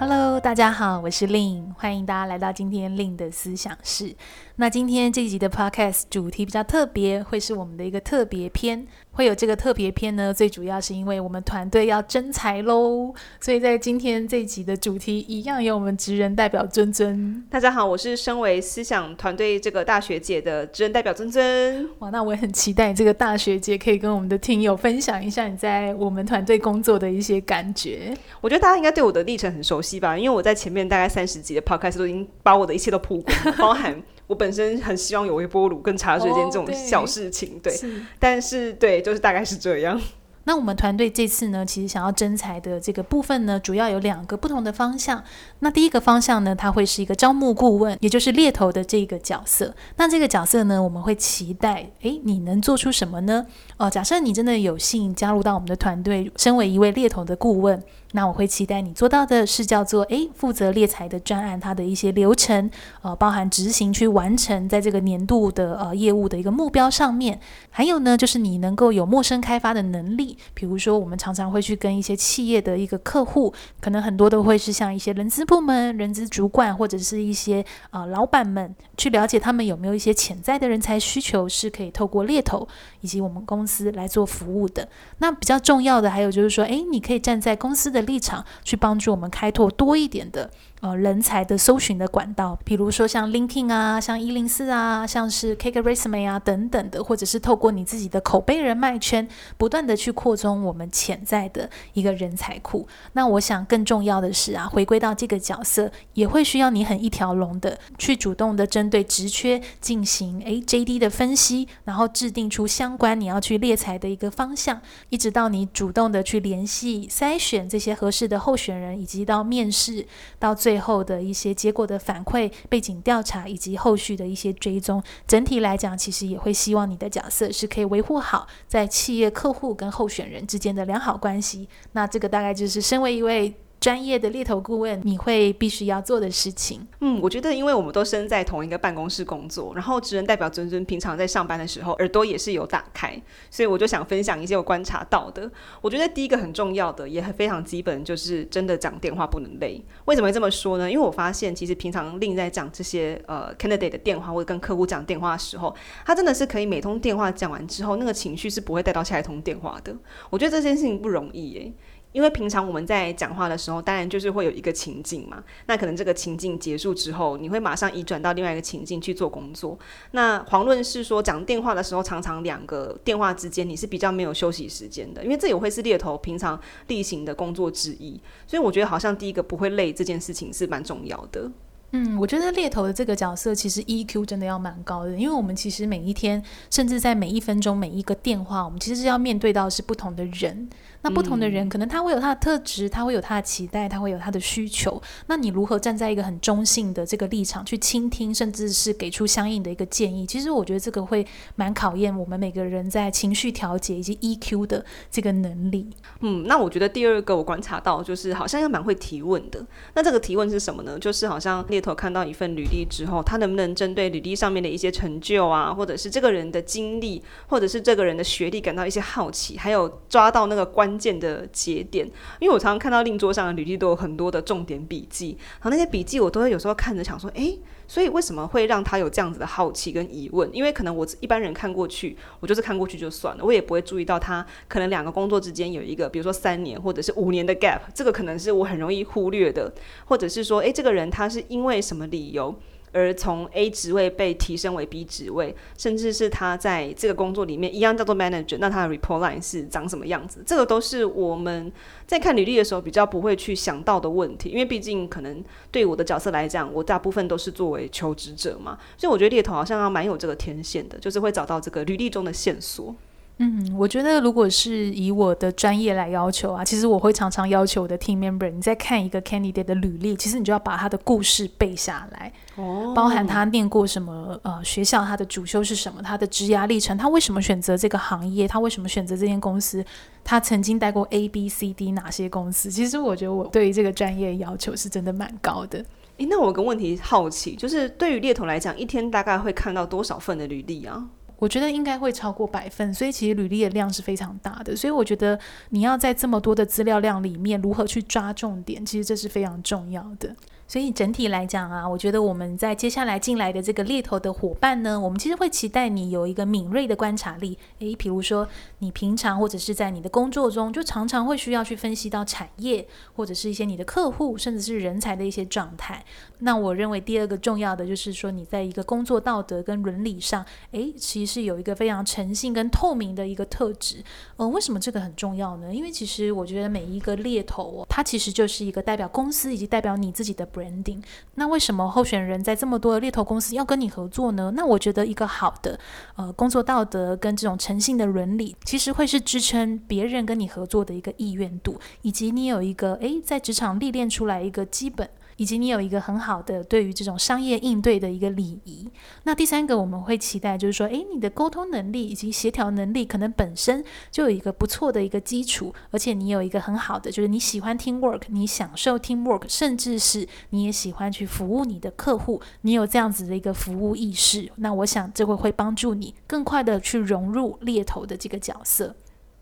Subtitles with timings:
[0.00, 4.14] Hello，大家好，我是 Lin，欢迎大家来到今天 Lin 的思想室。
[4.56, 8.86] 那今天这一集的 Podcast 主题比较特别，会是我们的一个特别篇。
[9.12, 17.42] 会有这个特别篇呢，最主要是因为我们团队要征才喽，所以在今天这一集的主题一样有我们职人代表尊尊。
[17.50, 21.88] 大家好，我是身为思想团队这个大学姐的职人代表尊尊。
[22.00, 28.14] 哇，那我也很期待这个大学姐可以跟我们的听友分享一下你在我们团队工作的一些感觉。
[28.42, 34.02] 我觉得大家应该对我的历程很熟悉吧，因为我在前面大概三十集的 Podcast 都已经把我的一切都曝光，包含。
[34.26, 40.00] 我本身很希望有微波炉跟茶水间这种小事情，哦、对，对是但是对，就是大概是这样。
[40.44, 45.22] 那我们团队这次呢，其实想要征才的这个部分呢，主要有两个不同的方向。
[45.58, 49.74] 那第一个方向呢，它会是一个招募顾问，也就是猎头的这个角色。
[49.96, 53.46] 那这个角色呢，我们会期待，诶，你能做出什么呢？
[53.80, 57.82] 哦，假设你真的有幸加入到我们的团队，身为一位猎头的顾问。
[58.12, 62.68] 那我会期待你做到的是叫做诶，负责猎才的专案，它的一些流程，
[63.02, 67.38] 呃，包含执行去完成在这个年度的呃业务的一个目标上面。
[67.70, 82.68] 还有呢，就是你能够有陌生开发的能力，比如说我们常常会去跟一些企业的一个客户，可能很多都会是像一些人资部门、人资主管或者是一些呃老板们去了解他们有没有一些潜在的人才需求，是可以透过猎头
[83.00, 84.86] 以及我们公司来做服务的。
[85.20, 102.88] 那比较重要的还有就是说，诶，你可以站在公司的立场去帮助我们开拓多一点的呃人才的搜寻的管道，比如说像 LinkedIn 啊，像一零四啊，像是 CakeResume 啊等等的，或者是透过你自己的口碑人脉圈，不断的去扩充我们潜在的一个人才库。
[103.12, 117.90] 那我想更重要的是啊，回归到这个角色，也会需要你很一条龙的去主动的针对职缺进行诶 JD 的分析，然后制定出相关你要去猎才的一个方向，一直到你主动的去联系筛选这些。
[118.00, 120.06] 合适的候选人，以及到面试，
[120.38, 131.68] 到最后的一些结果的反馈、背景调查，以及后续的一些追踪，整体来讲，其实也会希望你的角色是可以维护好在企业客户跟候选人之间的良好关系。
[131.92, 133.54] 那这个大概就是身为一位。
[133.80, 136.86] 专业的猎头顾问，你会必须要做的事情。
[137.00, 143.18] 嗯，我觉得，因为我们都身在同一个办公室工作，然后职人代表尊尊平常在上班的时候，耳朵也是有打开，
[143.50, 145.50] 所以我就想分享一些我观察到的。
[145.80, 149.82] 我觉得第一个很重要的，也很非常基本，就是真的讲电话不能累。
[150.04, 150.90] 为什么会这么说呢？
[150.90, 155.74] 因为我发现，其实平常另在讲这些呃 candidate 的电话，或者跟客户讲电话的时候，
[156.04, 159.96] 他真的是可以每通电话讲完之后，那个情绪是不会带到下一通电话的。
[160.28, 161.72] 我觉得这件事情不容易耶。
[162.12, 165.42] 因为平常我们在讲话的时候，当然就是会有一个情境嘛。
[165.66, 169.78] 那可能这个情境结束之后，你会马上移转到另外一个情境去做工作。
[170.10, 178.20] 那遑论是说讲电话的时候，常常两个电话之间你是比较没有休息时间的，因为这也会是猎头平常例行的工作之一。
[178.46, 181.50] 所以我觉得好像第一个不会累这件事情是蛮重要的。
[181.92, 190.70] 嗯，我觉得猎头的这个角色其实 EQ 真的要蛮高的，因为我们其实每一天，甚至在每一分钟、每一个电话，我们其实是要面对到是不同的人。
[191.02, 195.00] 那不同的人，可能他会有他的特质，他会有他的期待，他会有他的需求。
[195.28, 200.26] 那你如何站在一个很中性的这个立场去倾听，甚至是给出相应的一个建议？
[200.26, 205.88] 其实我觉得这个会蛮考验我们每个人在情绪调节以及 EQ 的这个能力。
[206.20, 209.64] 嗯，那我觉得第二个我观察到就是好像要蛮会提问的。
[209.94, 210.98] 那这个提问是什么呢？
[210.98, 220.89] 就是好像猎头看到一份履历之后，他能不能针对履历上面的一些成就啊，或者是这个人的经历，或者是这个人的学历感到一些好奇，还有抓到那个关。
[220.90, 222.04] 关键的节点，
[222.40, 227.56] 因为我常常看到令桌上的履历都有很多的重点笔记，然后那些笔记我都会有时候看着想说，诶，
[227.86, 230.50] 所以为什么会让他有这样子的好奇跟疑问？
[230.52, 239.72] 因为可能我一般人看过去，我就是看过去就算了，我也不会注意到他可能两个工作之间有一个，比如说三年或者是五年的 gap，这个可能是我很容易忽略的，
[240.06, 242.52] 或者是说，诶，这个人他是因为什么理由？
[242.92, 250.42] 而从 A 职位被提升为 B 职位，甚至是他在这个工作里面一样叫做 manager，那他的 report line 是长什么样子？
[250.46, 251.72] 这个都是我们
[252.06, 262.94] 在看履历的时候比较不会去想到的问题，因为毕竟可能对我的角色来讲，我大部分都是作为求职者嘛，所以我觉得猎头好像要蛮有这个天线的，就是会找到这个履历中的线索。
[263.42, 279.82] 嗯，我觉得如果是以我的专业来要求啊，其实我会常常要求我的 team member，你在看一个 candidate 的履历，其实你就要把他的故事背下来，哦，包含他念过什么呃学校，他的主修是什么，他的职涯历程，他为什么选择这个行业，他为什么选择这间公司，
[280.22, 282.70] 他曾经待过 A、B、C、D 哪些公司？
[282.70, 285.82] 其实我觉得我对于这个专业要求是真的蛮高的。
[286.18, 291.02] 诶，那我有个问题好奇，就是对于猎头来讲，一天大概会看到多少份的履历啊？
[291.40, 294.76] 我觉得应该会超过百分，所以其实履历的量是非常大的。
[294.76, 295.36] 所以我觉得
[295.70, 300.36] 你要在这么多的资料量里面，如何去抓重点，其实这是非常重要的。
[300.70, 307.58] 所以整体来讲啊，我觉得我们在接下来进来的这个猎头的伙伴呢，我们其实会期待你有一个敏锐的观察力。
[307.80, 308.46] 诶，比如说
[308.78, 312.86] 你平常或者是在你的工作中，就常常会需要去分析到产业
[313.16, 316.04] 或者是一些你的客户，甚至是人才的一些状态。
[316.38, 324.04] 那我认为第二个重要的就是说，你在一个工作道德跟伦理上，诶，其实是有一个非常诚信跟透明的一个特质。
[324.36, 325.74] 嗯，为什么这个很重要呢？
[325.74, 330.48] 因为其实我觉得每一个猎头哦，它其实就是一个代表公司以及代表你自己的。
[330.60, 331.02] 人顶
[331.34, 334.52] 那为什么候选人在这么多的猎头公司要跟你合作呢？
[334.54, 335.78] 那我觉得一个好的
[336.16, 345.08] 呃工作道德跟这种诚信的伦理，其实会是支撑别人跟你合作的一个意愿度，以及你有一个诶在职场历练出来一个基本。
[345.40, 348.86] 以及你有一个很好的对于这种商业应对的一个礼仪。
[349.22, 364.52] 那第三个我们会期待就是说，诶，你的沟通能力以及协调能力可能本身就有一个不错的一个基础，而且你有一个很好的，就是你喜欢 teamwork，你享受 teamwork，甚至是你也喜欢去服务你的客户，你有这样子的一个服务意识。
[364.56, 368.94] 那我想这会会帮助你更快的去融入猎头的这个角色。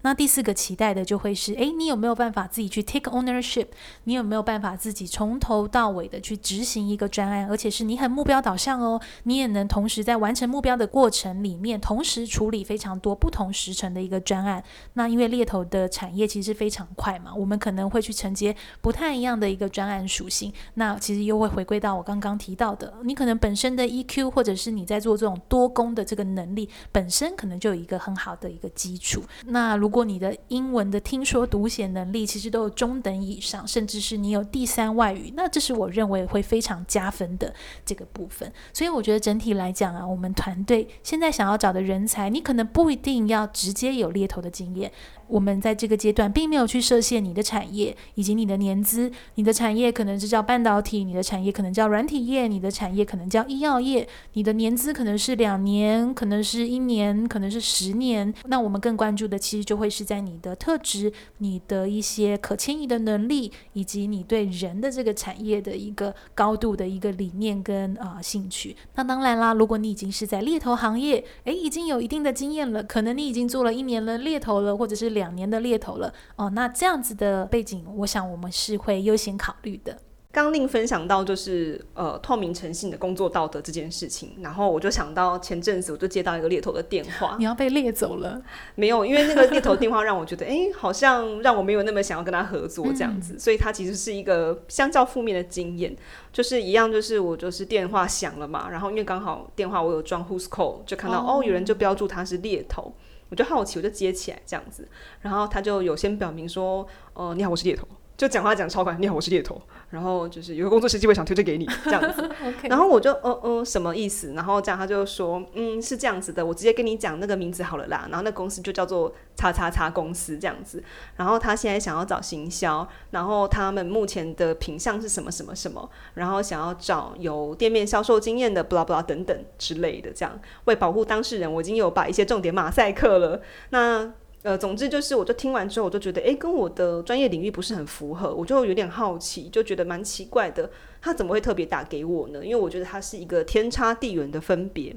[0.02, 3.66] 那第四个期待的就会是，诶，你有没有办法自己去 take ownership？
[4.04, 14.62] 你有没有办法自己从头到尾的去执行一个专案，而且是你很目标导向哦，你也能同时在完成目标的过程里面，同时处理非常多不同时程的一个专案。
[14.92, 20.52] 那因为猎头的产业其实非常快嘛，我们可能会去承接不太一样的一个专案属性。
[20.74, 29.22] 那其实又会回归到我刚刚提到的，你可能本身的 EQ，或者是你在做这种多工的这个能力本身，可能就有一个很好的一个基础。
[29.46, 37.54] 那如如果你的英文的听说读写能力其实都有中等以上，甚至是你有第三外语，那这是我认为会非常加分的
[37.86, 38.52] 这个部分。
[38.74, 44.92] 所以我觉得整体来讲啊，我们团队现在想要找的人才，你可能不一定要直接有猎头的经验。
[45.28, 58.32] 我们在这个阶段并没有去设限你的产业以及你的年资，你的产业可能是叫半导体，你的产业可能叫软体业，你的产业可能叫医药业，你的年资可能是两年，可能是一年，可能是十年。
[58.46, 68.74] 那我们更关注的其实就会是在你的特质、你的一些可迁移的能力，以及你对人的这个产业的一个高度的一个理念跟啊、兴趣。
[68.94, 75.17] 那当然啦，如果你已经是在猎头行业，诶，已经有一定的经验了，可能你已经做了一年了猎头了，或者是。
[75.18, 79.98] 两年的猎头了哦，那这样子的背景，我想我们是会优先考虑的。
[80.30, 88.40] 刚令分享到就是呃透明诚信的工作道德这件事情，然后我就想到前阵子我就接到一个猎头的电话，你要被猎走了？
[88.74, 95.96] 没有，因为那个猎头电话让我觉得，哎，好像让我没有那么想要跟他合作这样子，嗯、所以他其实是一个相较负面的经验，
[96.30, 102.92] 就是一样，就是我就是电话响了嘛，然后因为刚好电话我有装 Who's Call，就看到哦，哦有人就标注他是猎头。
[103.30, 104.88] 我就好奇，我就接起来这样子，
[105.20, 107.86] 然后他就有先表明说，呃，你好，我是猎头。
[108.18, 112.28] 就讲话讲超快，你好，我是猎头，然后就是有个工作实机会想推荐给你这样子
[112.68, 114.32] 然后我就哦哦什么意思？
[114.32, 118.08] 然后这样他就说，嗯，是这样子的，我直接跟你讲那个名字好了啦。
[118.10, 120.82] 然后那公司就叫做叉叉叉公司这样子。
[121.14, 130.10] 然后他现在想要找行销，然后他们目前的品相是什么什么什么，然后想要找有店面销售经验的，blah blah 等等之类的。
[130.12, 133.40] 这样为保护当事人，我已经有把一些重点马赛克了。
[133.70, 134.12] 那。
[134.42, 140.70] 呃，总之就是，我就听完之后，我就觉得，诶，跟我的专业领域不是很符合，我就有点好奇，就觉得蛮奇怪的，
[141.02, 142.44] 他怎么会特别打给我呢？
[142.44, 144.94] 因为我觉得他是一个天差地远的分别。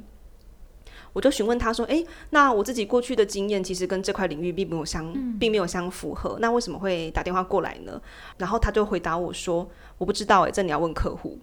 [1.13, 7.99] 我就询问他说，诶，那我自己过去的经验其实跟这块领域并没有相，并没有相符合，那为什么会打电话过来呢？
[8.37, 9.67] 然后他就回答我说，
[9.97, 11.37] 我不知道，诶，这你要问客户。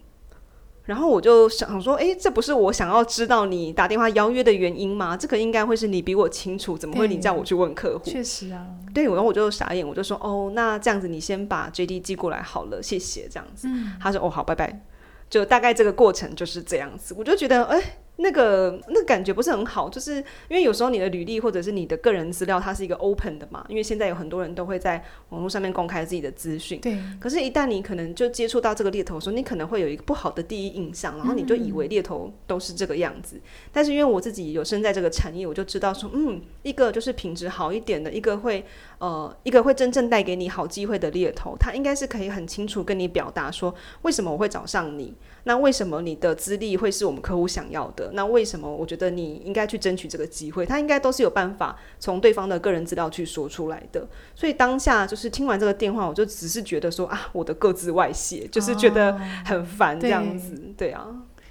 [0.89, 5.15] 然后我就想说，诶，这不是我想要知道你打电话邀约的原因吗？
[5.15, 8.09] 这个应该会是你比我清楚，怎么会你叫我去问客户？
[8.09, 13.67] 确实啊，对，然后我就傻眼，我就说，哦，那这样子你先把 JD 寄过来好了，谢谢，这样子。
[13.67, 14.81] 嗯、他说，哦，好，拜拜。
[15.29, 17.79] 就大概这个过程就是这样子，我就觉得，诶。
[18.21, 20.15] 那个那个感觉不是很好，就是
[20.47, 23.65] 因为有时候你的履历或者是你的个人资料，它是一个 open 的嘛。
[23.69, 26.79] 因为现在有很多人都会在网络上面公开自己的资讯。
[26.81, 26.97] 对。
[27.19, 33.39] 可是，一旦你可能就接触到这个猎头的时候，你可能会有一个不好的第一印象，然后你就以为猎头都是这个样子。
[33.71, 38.65] 但是因为我自己有身在这个产业，我就知道说，嗯，一个就是品质好一点的，一个会
[38.99, 45.15] 呃，一个会真正带给你好机会的猎头，他应该是可以很清楚跟你表达说，为什么我会找上你。
[45.45, 48.11] 那为什么你的资历会是我们客户想要的？
[48.13, 50.65] 那为什么我觉得你应该去争取这个机会？
[50.65, 54.05] 他应该都是有办法从对方的个人资料去说出来的。
[54.35, 60.53] 所以当下就是听完这个电话，我就只是觉得说啊，我的个资外泄，就是觉得很烦这样子。
[60.53, 61.07] 哦、对，对啊。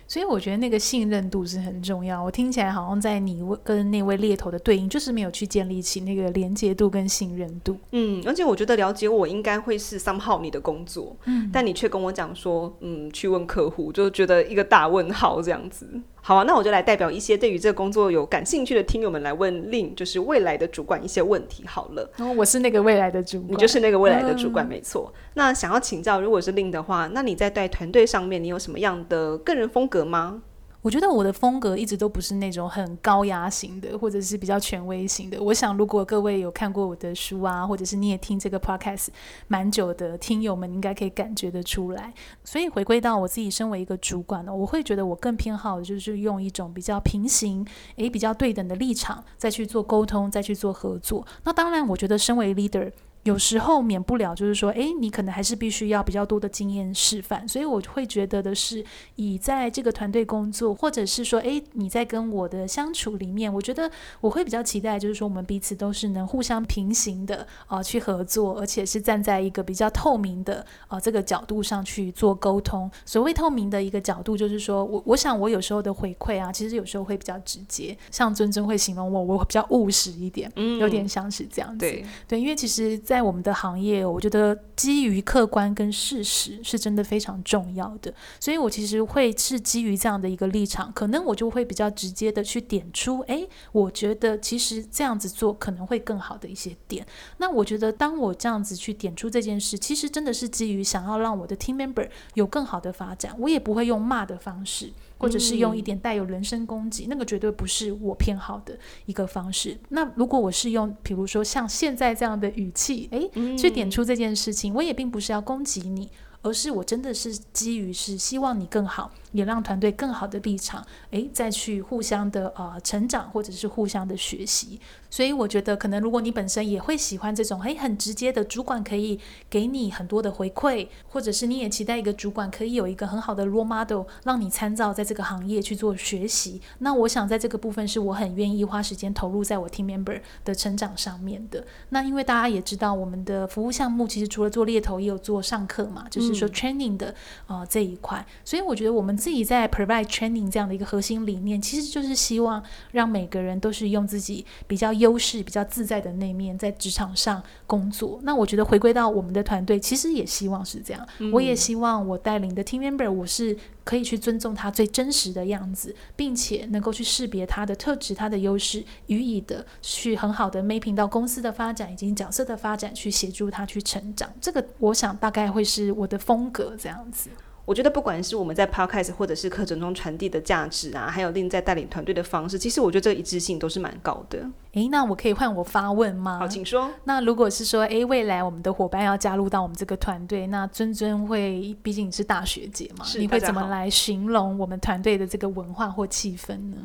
[0.08, 2.20] 所以我觉得那个信任度是很重要。
[2.20, 7.76] 我听起来好像在你跟那位猎头的对应，就是没有去建立起那个连接度跟信任度。
[7.92, 15.86] 嗯，而且我觉得了解我应该会是 somehow 你的工作，嗯，但你却跟我讲说，嗯，去问客户，就觉得一个大问号这样子。
[16.28, 21.64] 好啊，那我就来代表一些对于这个工作有感兴趣的听友们来问 Lin，就是未来的主管一些问题。
[21.66, 25.10] 好了，然哦，我是那个未来的主管，你就是那个未来的主管，嗯、没错。
[25.32, 30.42] 那想要请教，如果是 Lin 的话，那你在带团队上面，你有什么样的个人风格吗？
[30.80, 35.42] 我觉得我的风格一直都不是那种很高压型的，或者是比较权威型的。
[35.42, 39.08] 我想，如果各位有看过我的书啊，或者是你也听这个 podcast
[39.48, 42.14] 蛮久的听友们，应该可以感觉得出来。
[42.44, 47.66] 所以回归到我自己身为一个主管呢，我会觉得我更偏好的就是用一种比较平行、
[47.96, 51.26] 诶比较对等的立场再去做沟通，再去做合作。
[51.42, 52.92] 那当然，我觉得身为 leader。
[53.24, 58.82] 有时候免不了就是说，诶，你可能还是必须要比较多的经验示范，所以我会觉得的是，
[59.16, 72.90] 以在这个团队工作，或者是说，诶，你在跟我的相处里面，我觉得我会比较期待，就是说我们彼此都是能互相平行的啊、去合作，而且是站在一个比较透明的啊、这个角度上去做沟通。
[73.04, 82.98] 所谓透明的一个角度，就是说我我想我有时候的回馈啊，其实有时候会比较直接，像尊尊会形容我，我比较务实一点，嗯，有点像是这样子，对对，因为其实。
[83.08, 97.06] 在我们的行业，我觉得基于客观跟事实是真的非常重要的，所以我其实会是基于这样的一个立场，可能我就会比较直接的去点出，诶，我觉得其实这样子做可能会更好的一些点。
[97.38, 104.92] 那我觉得当我这样子去点出这件事，其实真的是基于想要让我的 team member 有更好的发展，我也不会用骂的方式。
[105.18, 109.76] 或者是用一点带有人身攻击，嗯，那个绝对不是我偏好的一个方式。
[109.90, 116.08] 那如果我是用，比如说像现在这样的语气，诶，去点出这件事情，我也并不是要攻击你。
[116.40, 124.80] 而是我真的是基于是希望你更好，也让团队更好的立场，诶，再去互相的呃成长或者是互相的学习。
[125.10, 129.18] 所以我觉得可能如果你本身也会喜欢这种诶很直接的主管可以
[129.48, 136.60] 给你很多的回馈，或者是你也期待一个主管可以有一个很好的 role model 让你参照在这个行业去做学习。
[136.78, 141.64] 那我想在这个部分是我很愿意花时间投入在我 team member 的成长上面的。
[141.90, 146.38] 那因为大家也知道我们的服务项目其实除了做猎头也有做上课嘛，就是。
[146.38, 147.12] 说 training 的
[147.48, 158.20] 呃这一块，所以我觉得我们自己在 provide training 这样的一个核心理念，其实就是希望让每个人都是用自己比较优势、比较自在的那面在职场上工作。
[158.22, 161.04] 那我觉得回归到我们的团队，其实也希望是这样。
[161.18, 174.32] 嗯、我也希望我带领的 team member，我是可以去尊重他最真实的样子，并且能够去识别他的特质、他的优势，予以的去很好的 mapping 到公司的发展以及角色的发展，去协助他去成长。
[174.40, 176.16] 这个我想大概会是我的。
[176.28, 177.30] 风格这样子，
[177.68, 184.38] 我觉得不管是我们在 podcast 或者是课程中传递的价值啊，还有 Lin 在带领团队的方式，其实我觉得这个一致性都是蛮高的。
[184.72, 186.38] 诶，那我可以换我发问吗？
[186.38, 186.90] 好，请说。
[187.04, 196.76] 那如果是说，诶，未来我们的伙伴要加入到我们这个团队，那尊尊会，毕竟你是大学姐嘛，你会怎么来形容我们团队的这个文化或气氛呢？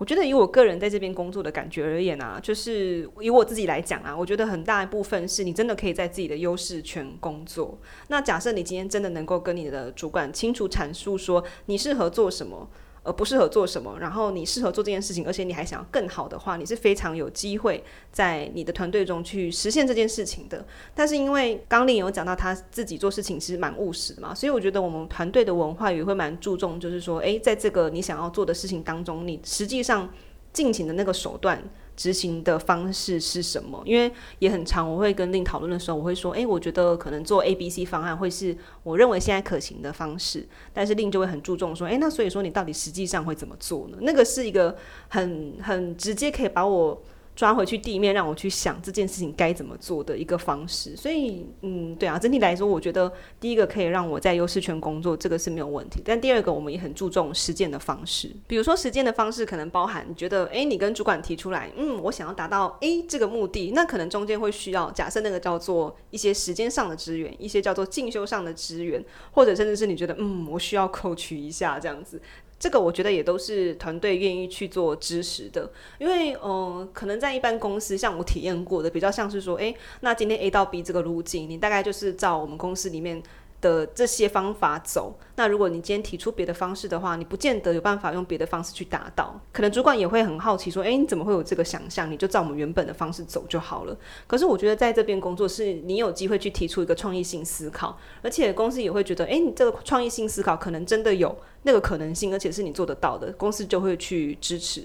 [0.00, 7.78] 我觉得以我个人在这边工作的感觉而言啊，就是以我自己来讲啊，我觉得很大一部分是你真的可以在自己的优势圈工作。
[8.08, 12.70] 那假设你今天真的能够跟你的主管清楚阐述说你适合做什么。
[13.02, 20.64] 呃不适合做什么，然后你适合做这件事情，而且你还想要更好的话，你是非常有机会在你的团队中去实现这件事情的。
[20.94, 30.12] 但是因为刚令有讲到他自己做事情其实蛮务实的嘛，所以我觉得我们团队的文化也会蛮注重，就是说，诶，在这个你想要做的事情当中，你实际上
[30.52, 31.62] 进行的那个手段。
[32.00, 33.82] 执行的方式是什么？
[33.84, 40.48] 因为也很长，我会跟令讨论的时候，我会说，诶，我觉得可能做 A、B、C 方案会是我认为现在可行的方式。
[40.72, 43.98] 但是令就会很注重说，诶，那所以说你到底实际上会怎么做呢？
[44.00, 44.74] 那个是一个
[45.08, 47.02] 很很直接可以把我。
[47.40, 50.94] 抓回去地面，让我去想这件事情该怎么做的一个方式。
[50.94, 56.02] 所以，嗯，对啊，整体来说，我觉得第一个可以让我在优势圈工作，这个是没有问题。
[56.04, 58.30] 但第二个，我们也很注重实践的方式。
[58.46, 72.20] 比如说，实践的方式可能包含你觉得，诶，你跟主管提出来，嗯，我想要达到 A 这个目的，那可能中间会需要假设那个叫做一些时间上的资源，一些叫做进修上的资源，或者甚至是你觉得，嗯，我需要扣取一下这样子。
[72.60, 83.22] 这个我觉得也都是团队愿意去做支持的，因为嗯、呃，可能在一般公司，像我体验过的，比较像是说，诶，那今天 A 到 B 这个路径，你大概就是照我们公司里面
[83.60, 89.38] 的这些方法走，那如果你今天提出别的方式的话，你不见得有办法用别的方式去达到。
[89.52, 92.10] 可能主管也会很好奇，说：“诶，你怎么会有这个想象？
[92.10, 104.84] 你就照我们原本的方式走就好了。”可是我觉得在这边工作是你有机会去提出一个创意性思考，而且公司也会觉得：“诶，你这个创意性思考可能真的有那个可能性，而且是你做得到的。”公司就会去支持。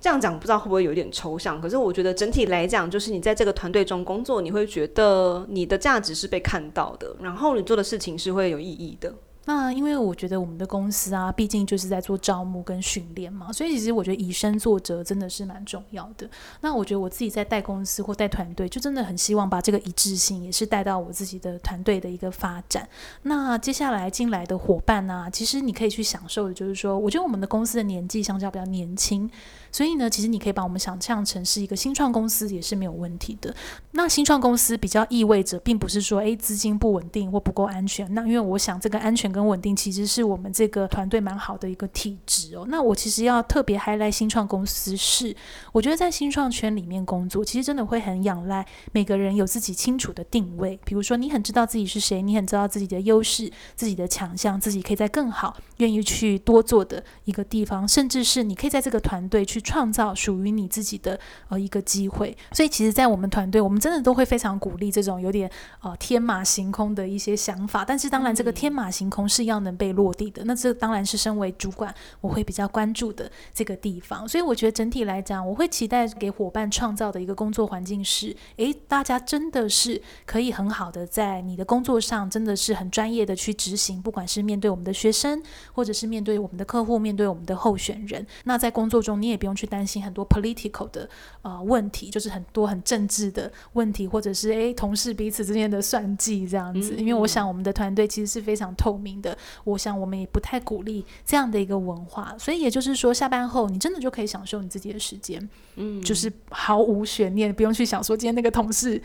[0.00, 9.14] 这样讲不知道会不会有点抽象，可是我觉得整体来讲，就是你在这个团队中工作，你会觉得你的价值是被看到的，然后你做的事情是会有意义的。
[9.46, 16.28] 那因为我觉得我们的公司啊，毕竟就是在做招募跟训练嘛，所以其实我觉得以身作则真的是蛮重要的。
[16.60, 22.88] 那我觉得我自己在带公司或带团队，就真的很希望把这个一致性也是带到我自己的团队的一个发展。
[23.22, 29.28] 那接下来进来的伙伴呢、啊，其实你可以去享受的就是说，我觉得我们的公司的年纪相较比较年轻。
[29.72, 33.54] 所以呢，其实你可以把我们想象成是一个新创公司，也是没有问题的。
[33.92, 38.12] 那新创公司比较意味着，并不是说，诶，资金不稳定或不够安全。
[38.12, 42.66] 那因为我想，这个安全跟稳定其实是我们这个团队蛮好的一个体质哦。
[42.68, 45.34] 那我其实要特别 highlight 新创公司是，
[45.72, 50.78] 我觉得在新创圈里面工作，其实真的会很仰赖每个人有自己清楚的定位。
[50.84, 59.58] 比如说，你很知道自己是谁，你很知道自己的优势、自己的强项，自己可以在更好，愿意去多做的一个地方，甚至是你可以在这个团队去。
[59.70, 65.48] 创造属于你自己的呃一个机会，所以其实，在我们团队，我们真的都会非常鼓励这种有点
[65.82, 67.84] 呃天马行空的一些想法。
[67.84, 70.42] 但是，当然，这个天马行空是要能被落地的。
[70.44, 74.26] 那这当然是身为主管，我会比较关注的这个地方。
[74.26, 84.02] 所以，我觉得整体来讲，我会期待给伙伴创造的一个工作环境是：诶，大家真的是可以很好的在你的工作上，真的是很专业的去执行。
[84.02, 85.40] 不管是面对我们的学生，
[85.72, 89.50] 或者是面对我们的客户，面对我们的候选人，那在工作中你也不用。
[89.60, 91.06] 去担心很多 political 的
[91.42, 96.94] 呃问题，就是很多很政治的问题，或者是诶同事彼此之间的算计这样子。
[96.94, 102.34] 因为我想我们的团队其实是非常透明的，我想我们也不太鼓励这样的一个文化。
[102.38, 109.00] 所以也就是说，下班后你真的就可以享受你自己的时间，嗯，就是毫无悬念，不用去想说今天那个同事。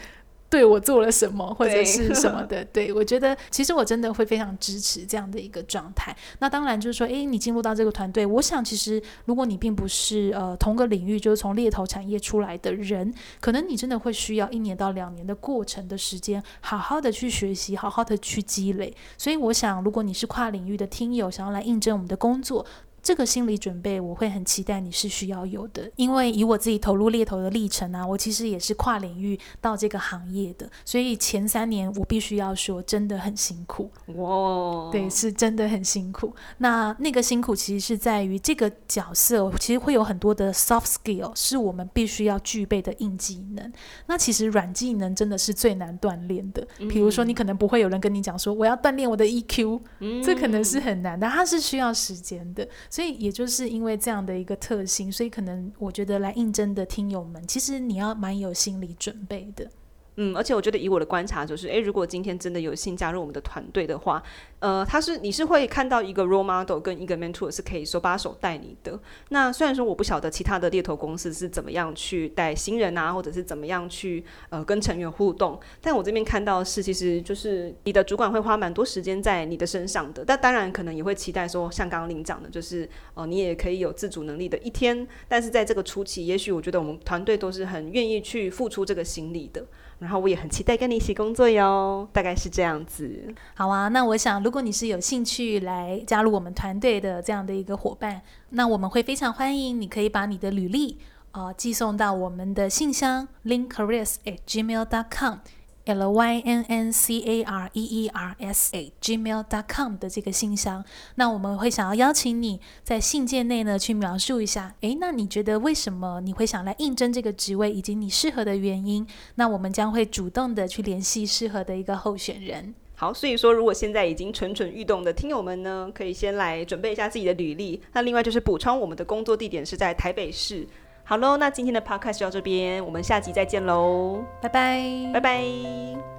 [0.49, 2.63] 对我做了什么，或者是什么的？
[2.65, 6.15] 对，对我觉得，其实我真的会非常支持这样的一个状态。
[6.39, 18.95] 那当然就是说，诶，你进入到这个团队，我想其实如果你并不是呃同个领域，就是从猎头产业出来的人，可能你真的会需要一年到两年的过程的时间，好好的去学习，好好的去积累。
[19.17, 22.65] 所以我想，如果你是跨领域的听友，想要来应征我们的工作。
[23.05, 33.91] 这个心理准备，我会很期待你是需要有的，因为以我自己投入猎头的历程啊，我其实也是跨领域到这个行业的，所以前三年我必须要说真的很辛苦。
[34.15, 36.33] 哇，对，是真的很辛苦。
[36.57, 43.71] 那那个辛苦其实是在于这个角色，其实会有很多的 soft skill，是我们必须要具备的硬技能。
[44.07, 46.67] 那其实软技能真的是最难锻炼的。
[46.89, 49.79] 比如说，你可能不会有人跟你讲说我要锻炼我的 EQ，
[50.23, 52.67] 这可能是很难的，它是需要时间的。
[52.95, 59.69] 所以也就是因为这样的一个特性，所以可能我觉得来应征的听友们，其实你要蛮有心理准备的。
[60.17, 64.23] 嗯，而且我觉得以我的观察，就是，诶，如果今天真的有幸加入我们的团队的话，
[64.59, 68.97] 呃，他是你是会看到一个 role model 跟一个 mentor 是可以手把手带你的。
[69.29, 80.23] 那虽然说我不晓得其他的猎头公司是怎么样去带新人啊，或者是怎么样去呃跟成员互动，但我这边看到是，其实就是你的主管会花蛮多时间在你的身上的。
[80.25, 85.05] 但当然可能也会期待说，像刚刚您讲的，就是呃你也可以有自主能力的一天。
[85.27, 89.65] 但是在这个初期，也许我觉得我们团队都是很愿意去付出这个心力的。
[89.99, 93.33] 然后我也很期待跟你一起工作哟，大概是这样子。
[93.53, 99.79] 好啊，那我想如果你是有兴趣来加入我们团队的这样的一个伙伴，那我们会非常欢迎。
[99.79, 100.97] 你可以把你的履历
[101.31, 105.39] 呃寄送到我们的信箱，link careers at gmail dot com。
[105.85, 110.83] L y n n c a r e e r s a gmail dot com 的这个信箱，
[111.15, 119.05] 那我们会想要邀请你在信件内呢去描述一下，诶，那你觉得为什么你会想来应征这个职位，以及你适合的原因？
[119.35, 122.73] 那我们将会主动的去联系适合的一个候选人。
[122.95, 127.81] 好，所以说如果现在已经蠢蠢欲动的听友们呢，可以先来准备一下自己的履历。
[127.93, 130.65] 那另外就是补充，我们的工作地点是在台北市。
[131.07, 134.81] 好喽，那今天的 podcast 就到这边，我们下集再见喽，拜拜，
[135.13, 136.14] 拜拜。